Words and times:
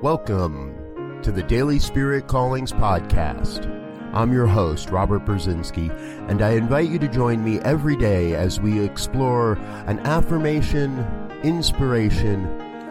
Welcome 0.00 1.20
to 1.24 1.32
the 1.32 1.42
Daily 1.42 1.80
Spirit 1.80 2.28
Callings 2.28 2.70
Podcast. 2.70 3.66
I'm 4.14 4.32
your 4.32 4.46
host, 4.46 4.90
Robert 4.90 5.24
Brzezinski, 5.24 5.90
and 6.30 6.40
I 6.40 6.50
invite 6.52 6.88
you 6.88 7.00
to 7.00 7.08
join 7.08 7.42
me 7.42 7.58
every 7.62 7.96
day 7.96 8.36
as 8.36 8.60
we 8.60 8.78
explore 8.78 9.54
an 9.88 9.98
affirmation, 10.06 11.04
inspiration, 11.42 12.46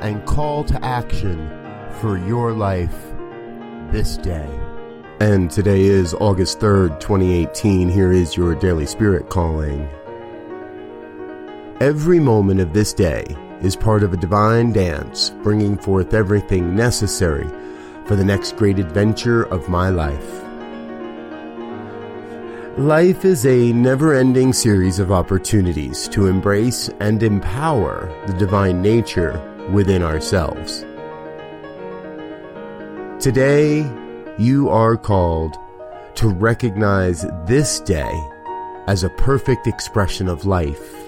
and 0.00 0.26
call 0.26 0.64
to 0.64 0.84
action 0.84 1.48
for 2.00 2.18
your 2.18 2.52
life 2.52 3.12
this 3.92 4.16
day. 4.16 4.50
And 5.20 5.52
today 5.52 5.82
is 5.82 6.14
August 6.14 6.58
3rd, 6.58 6.98
2018. 6.98 7.88
Here 7.88 8.10
is 8.10 8.36
your 8.36 8.56
Daily 8.56 8.86
Spirit 8.86 9.28
Calling. 9.28 9.88
Every 11.80 12.18
moment 12.18 12.58
of 12.58 12.72
this 12.72 12.92
day 12.92 13.24
is 13.62 13.76
part 13.76 14.02
of 14.02 14.12
a 14.12 14.16
divine 14.16 14.72
dance, 14.72 15.30
bringing 15.42 15.76
forth 15.76 16.14
everything 16.14 16.74
necessary 16.74 17.48
for 18.06 18.16
the 18.16 18.24
next 18.24 18.56
great 18.56 18.78
adventure 18.78 19.42
of 19.44 19.68
my 19.68 19.88
life. 19.90 20.44
Life 22.78 23.24
is 23.24 23.44
a 23.44 23.72
never 23.72 24.14
ending 24.14 24.52
series 24.52 25.00
of 25.00 25.10
opportunities 25.10 26.06
to 26.08 26.28
embrace 26.28 26.88
and 27.00 27.22
empower 27.22 28.08
the 28.26 28.34
divine 28.34 28.80
nature 28.80 29.40
within 29.72 30.02
ourselves. 30.02 30.84
Today, 33.20 33.90
you 34.38 34.68
are 34.68 34.96
called 34.96 35.56
to 36.14 36.28
recognize 36.28 37.26
this 37.46 37.80
day 37.80 38.12
as 38.86 39.02
a 39.02 39.10
perfect 39.10 39.66
expression 39.66 40.28
of 40.28 40.46
life 40.46 41.07